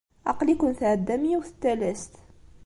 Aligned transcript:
Aql-iken 0.31 0.71
tɛeddam 0.79 1.23
i 1.25 1.29
yiwet 1.29 1.51
n 1.55 1.57
talast. 1.61 2.13